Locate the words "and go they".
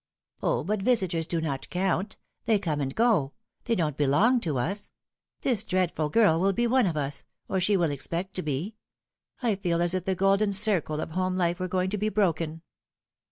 2.81-3.75